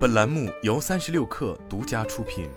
[0.00, 2.48] 本栏目由三十六氪独家出品。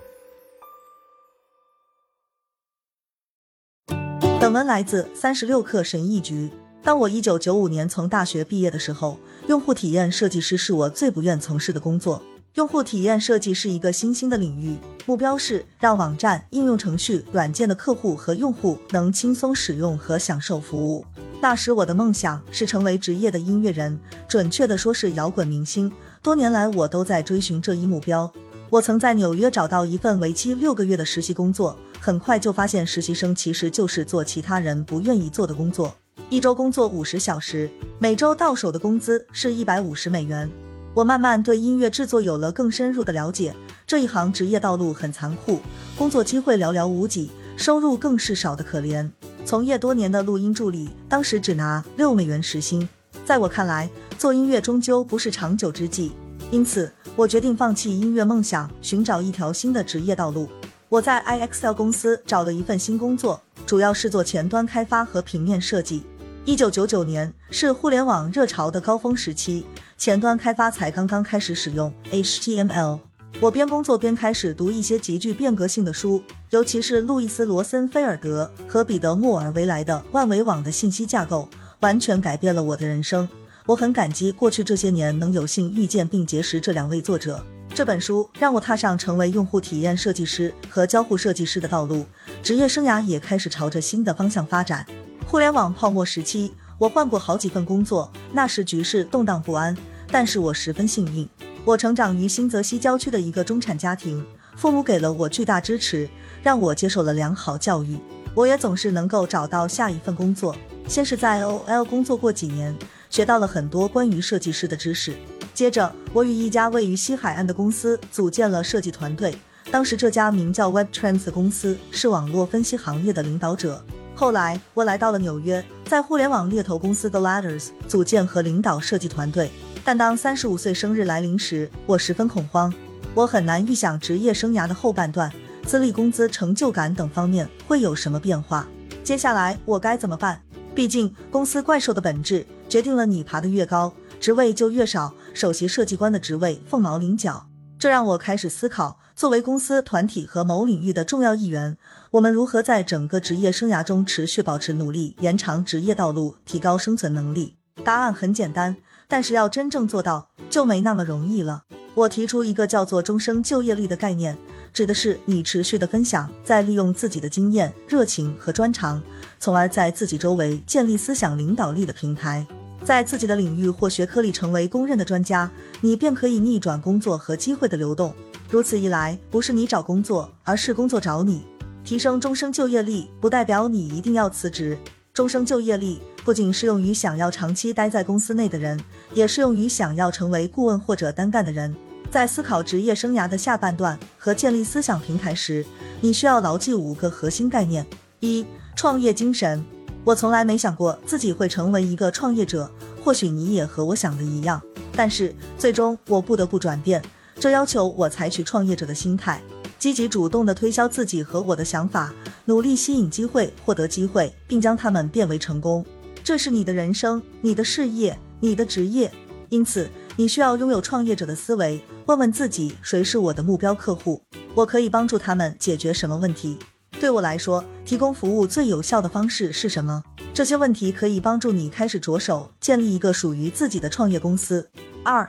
[4.40, 6.50] 本文来自三十六氪神译局。
[6.82, 12.24] 当我一九九五年从大学毕业的时候，用户体验设计师是我最不愿从事的工作。
[12.54, 21.06] 用户体验设计是一个新兴的领域，目标是让网站、应用程序、软件的客户和用户能轻松使用和享受服务。
[21.42, 24.00] 那时我的梦想是成为职业的音乐人，
[24.30, 25.92] 准确的说是摇滚明星。
[26.24, 28.32] 多年来我都在追寻这一目标。
[28.70, 35.94] 我曾在纽约找到一份为期六个月的实习工作，很快就发现实习生其实就是做其他人不愿意做的工作。
[36.30, 40.50] 一周工作五十小时，每周到手的工资是一百五十美元。
[40.94, 43.54] 我慢慢对音乐制作有了更深入的了解。
[43.86, 45.60] 这一行职业道路很残酷，
[45.98, 49.10] 工作机会寥寥无几，收入更是少得可怜。
[49.44, 52.88] 从业多年的录音助理，当时只拿六美元时薪。
[53.26, 56.12] 在我看来，做音乐终究不是长久之计，
[56.52, 60.50] 因此我决定放弃音乐梦想，寻找一条新的职业道路。
[60.90, 66.04] 我在 IXL 公司找了一份新工作，主要是做前端开发和平面设计。
[66.44, 69.66] 一九九九年是互联网热潮的高峰时期。
[69.98, 73.00] 前端开发才刚刚开始使用 HTML，
[73.40, 81.48] 我边工作边开始读一些极具变革性的书，尤其是路易斯·罗森菲尔德和彼得·莫尔维莱的《万维网的信息架构》，
[81.84, 83.28] 完全改变了我的人生。
[83.66, 87.46] 我很感激过去这些年能有幸遇见并结识这两位作者。
[87.74, 92.06] 这本书让我踏上成为用户体验设计师和交互设计师的道路，
[92.42, 94.86] 职业生涯也开始朝着新的方向发展。
[95.26, 99.76] 互联网泡沫时期，我换过好几份工作，那时局势动荡不安。
[100.10, 101.28] 但是我十分幸运，
[101.66, 106.08] 我成长于新泽西郊区的一个中产家庭，父母给了我巨大支持，
[106.42, 107.98] 让我接受了良好教育。
[108.36, 110.56] 我也总是能够找到下一份工作。
[110.88, 112.76] 先是在 OL 工作过几年，
[113.10, 115.16] 学到了很多关于设计师的知识。
[115.54, 119.36] 接着，我与一家位于西海岸的公司组建了设计团队。
[119.72, 123.84] 当时这家名叫 WebTrends 的公司是网络分析行业的领导者。
[124.14, 129.50] 后来，我来到了纽约，在互联网猎头公司 The Ladders 组建和领导设计团队。
[129.84, 132.72] 但当三十五岁生日来临时，我十分恐慌。
[133.16, 135.32] 我很难预想职业生涯的后半段，
[135.66, 138.68] 资历、工资、成就感等方面会有什么变化。
[139.04, 140.42] 接下来我该怎么办？
[140.76, 145.14] 毕竟公司怪兽的本质决定了你爬得越高，职位就越少。
[145.34, 147.48] 首席设计官的职位凤毛麟角，
[147.78, 151.78] 这让我开始思考：作为公司、团体和某领域的重要一员，
[152.12, 157.58] 我们如何在整个职业生涯中持续保持努力，延长职业道路，提高生存能力？
[157.84, 158.78] 答案很简单。
[159.08, 161.64] 但是要真正做到就没那么容易了。
[161.94, 164.36] 我提出一个叫做终生就业力的概念，
[164.74, 169.02] 指的是你持续的分享，再利用自己的经验、热情和专长，
[169.40, 172.46] 从而在自己周围建立思想领导力的平台，
[172.84, 175.50] 在自己的领域或学科里成为公认的专家，
[175.82, 178.12] 你便可以逆转工作和机会的流动。
[178.50, 181.44] 如此一来，不是你找工作，而是工作找你。
[181.84, 184.78] 提升终生就业力，不代表你一定要辞职。
[185.14, 188.80] 终生就业力不仅适用于想要长期待在公司内的人，
[189.14, 191.76] 也适用于想要成为顾问或者单干的人。
[192.14, 195.66] 在思考职业生涯的下半段和建立思想平台时，
[196.00, 197.84] 你需要牢记五个核心概念：
[198.20, 199.66] 一、创业精神。
[200.04, 202.70] 我从来没想过自己会成为一个创业者，
[203.04, 204.62] 或许你也和我想的一样。
[204.96, 207.02] 但是最终我不得不转变，
[207.40, 209.42] 这要求我采取创业者的心态。
[209.80, 212.14] 积极主动地推销自己和我的想法，
[212.46, 215.84] 努力吸引机会，获得机会，并将他们变为成功。
[216.24, 219.12] 这是你的人生，你的事业，你的职业。
[219.50, 221.82] 因此，你需要拥有创业者的思维。
[222.06, 224.22] 问问自己，谁是我的目标客户？
[224.54, 226.60] 我可以帮助他们解决什么问题？
[227.00, 230.04] 对我来说，提供服务最有效的方式是什么？
[230.32, 234.70] 这些问题可以帮助你开始着手建立一个属于自己的创业公司。
[235.04, 235.28] 二，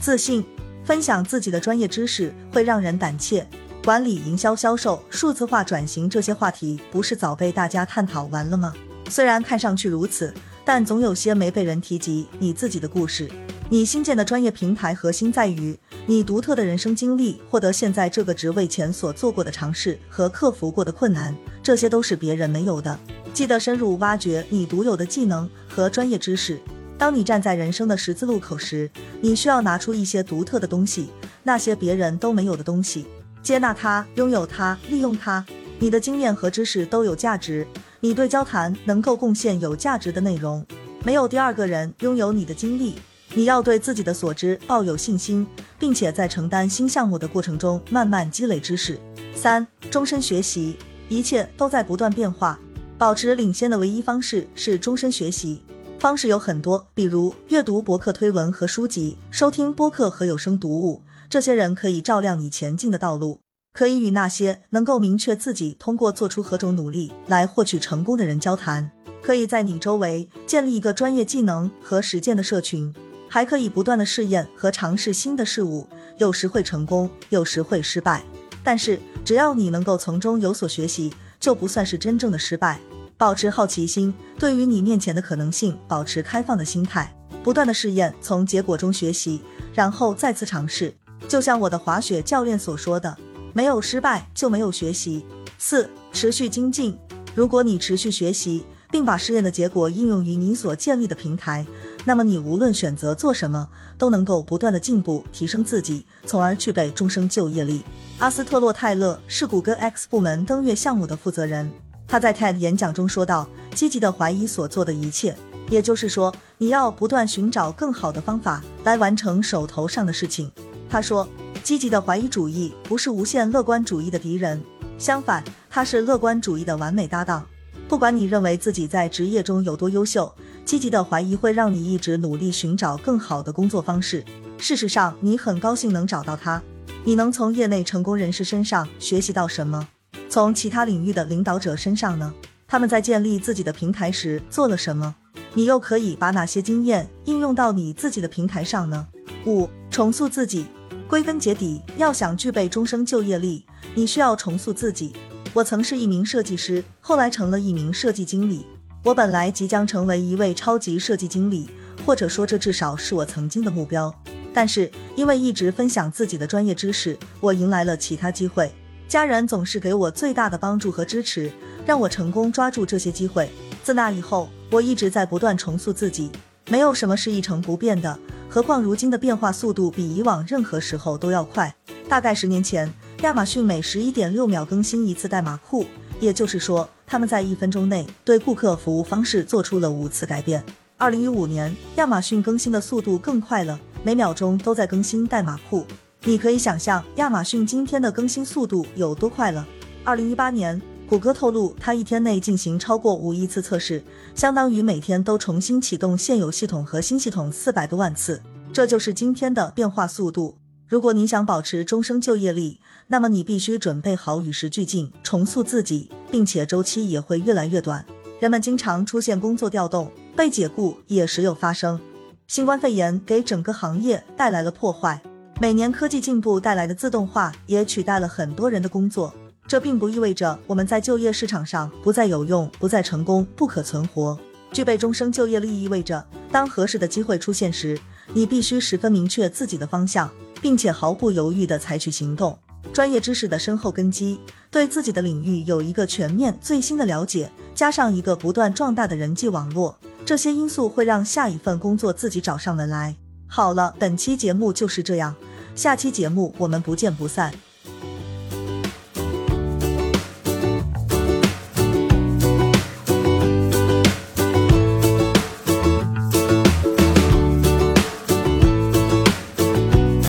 [0.00, 0.42] 自信，
[0.82, 3.46] 分享自己的专业知识会让人胆怯。
[3.84, 8.72] 管理、营销、销售、数字化转型这些话题，不是早被大家探讨完了吗？
[9.10, 10.32] 虽然看上去如此，
[10.64, 12.26] 但总有些没被人提及。
[12.38, 13.30] 你自己的故事，
[13.72, 15.74] 你新建的专业平台，核心在于
[16.04, 22.98] 你独特的人生经历，获得现在这个职位前所做过的尝试和克服过的困难，这些都是别人没有的。
[23.32, 26.60] 记得深入挖掘你独有的技能和专业知识。
[26.98, 28.90] 当你站在人生的十字路口时，
[29.22, 31.08] 你需要拿出一些独特的东西，
[31.42, 33.06] 那些别人都没有的东西。
[33.42, 35.42] 接纳它，拥有它，利用它。
[35.78, 37.66] 你的经验和知识都有价值，
[38.00, 40.62] 你对交谈能够贡献有价值的内容。
[41.02, 42.96] 没有第二个人拥有你的经历。
[43.34, 45.46] 你要对自己的所知抱有信心，
[45.78, 48.98] 并且在承担新项目的过程中慢慢积累知识。
[49.34, 50.76] 三，终身学习，
[51.08, 52.60] 一切都在不断变化，
[52.98, 55.62] 保持领先的唯一方式是终身学习。
[55.98, 61.00] 方式有很多，比如阅读博客推文和书籍，收听播客和有声读物。
[61.30, 63.40] 这些人可以照亮你前进的道路，
[63.72, 68.90] 可以与那些能够明确自己通过做出何种努力来获取成功的人交谈，
[69.22, 72.92] 可以在你周围建立一个专业技能和实践的社群，
[73.32, 75.88] 还可以不断的试验和尝试新的事物，
[76.18, 78.22] 有时会成功，有时会失败，
[78.62, 82.78] 但是只要你能够从中有所学习，就不算是真正的失败。
[83.16, 87.10] 保持好奇心，对于你面前的可能性保持开放的心态，
[87.42, 89.40] 不断的试验，从结果中学习，
[89.72, 90.94] 然后再次尝试。
[91.26, 93.16] 就像我的滑雪教练所说的，
[93.54, 95.24] 没有失败就没有学习。
[95.56, 96.98] 四、持续精进。
[97.34, 101.64] 如果你持续学习，并把试验的结果应用于你所建立的平台，
[102.04, 107.82] 那么你无论选择做什么，都能够不断的进步，提升自己，从而具备终生就业力。
[108.18, 111.70] 阿斯特洛泰勒是谷歌 X 部门登月项目的负责人。
[112.08, 115.34] 他在 TED 演讲中说道：“积极的怀疑所做的一切，
[115.70, 120.50] 也就是说，你要不断寻找更好的方法来完成手头上的事情。”
[120.90, 121.26] 他说
[121.64, 124.60] ：“积极的怀疑主义不是无限乐观主义的敌人，
[124.98, 127.46] 相反，它是乐观主义的完美搭档。
[127.88, 130.30] 不管你认为自己在职业中有多优秀，
[130.64, 134.24] 积极的怀疑会让你一直努力寻找更好的工作方式。
[134.58, 136.62] 事实上，你很高兴能找到它。
[137.04, 139.88] 你能从业内成功人士身上学习到什么？”
[140.30, 142.32] 从其他领域的领导者身上呢？
[142.66, 145.14] 他们在建立自己的平台时做了什么？
[145.52, 149.06] 你又可以把哪些经验应用到你自己的平台上呢？
[149.44, 150.66] 五、重塑自己。
[151.06, 155.12] 归根结底，要想具备终生就业力，你需要重塑自己。
[155.52, 158.64] 我曾是一名设计师，后来成了一名设计经理。
[159.04, 161.68] 我本来即将成为一位超级设计经理，
[162.06, 164.14] 或者说这至少是我曾经的目标。
[164.54, 168.70] 但是因为一直分享自己的专业知识，我迎来了其他机会。
[169.08, 171.50] 家人总是给我最大的帮助和支持，
[171.84, 173.50] 让我成功抓住这些机会。
[173.82, 176.30] 自那以后，我一直在不断重塑自己。
[176.68, 178.16] 没有什么是一成不变的，
[178.48, 181.74] 何况如今的变化速度比以往任何时候都要快。
[182.08, 182.88] 大概十年前，
[183.22, 185.84] 亚马逊每十一点六秒更新一次代码库，
[186.20, 190.64] 也就是说，他们在一分钟内对顾客服务方式做出了五次改变。
[190.96, 195.84] 二零一五年，亚马逊更新的速度更快了，每秒钟都在更新代码库。
[196.24, 199.68] 你可以想象亚马逊今天的更新速度有多快了。
[200.04, 204.02] 二零一八年，谷歌透露，它一天内进行超过五亿次测试，
[204.34, 208.40] 相当于每天都重新启动现有系统和新系统四百多万次。
[208.72, 210.56] 这就是今天的变化速度。
[210.88, 218.04] 如果你想保持终生就业力，那么你必须准备好与时俱进，重塑自己，并且周期也会越来越短。
[218.40, 222.00] 人们经常出现工作调动，被解雇也时有发生。
[222.48, 225.22] 新冠肺炎给整个行业带来了破坏。
[225.60, 229.32] 每年科技进步带来的自动化也取代了很多人的工作，
[229.68, 234.36] 这并不意味着我们在就业市场上不再有用、不再成功、不可存活。
[234.72, 237.96] 具备终生就业力意味着，当合适的机会出现时，
[238.32, 240.28] 你必须十分明确自己的方向，
[240.62, 242.58] 并且毫不犹豫地采取行动。
[242.92, 244.38] 专业知识的深厚根基，
[244.70, 249.96] 对自己的领域有一个全面最新的了解，加上一个不断壮大的人际网络，
[250.26, 253.16] 这些因素会让下一份工作自己找上门来。
[253.46, 255.34] 好了，本期节目就是这样。
[255.74, 257.54] 下期节目我们不见不散。